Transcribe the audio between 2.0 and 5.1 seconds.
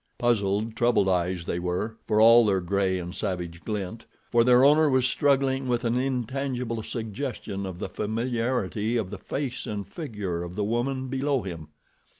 for all their gray and savage glint, for their owner was